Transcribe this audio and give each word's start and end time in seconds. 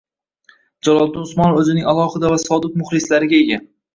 Jaloliddin 0.87 1.27
Usmonov 1.27 1.59
oʻzining 1.63 1.85
alohida 1.93 2.33
va 2.33 2.39
sodiq 2.47 2.79
muxlislariga 2.83 3.41
ega. 3.45 3.63